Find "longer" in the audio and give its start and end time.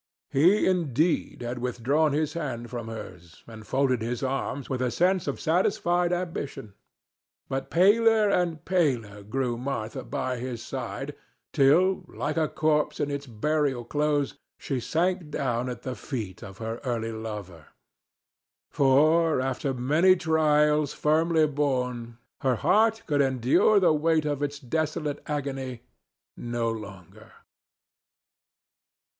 26.71-27.33